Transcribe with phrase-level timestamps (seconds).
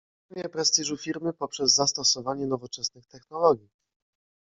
[0.31, 3.69] Zwiększenie prestiżu Firmy poprzez zastosowanie nowoczesnych technologii